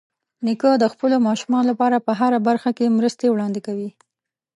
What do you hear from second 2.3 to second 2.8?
برخه